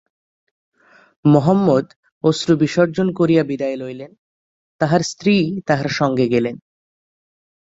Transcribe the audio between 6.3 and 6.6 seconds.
গেলেন।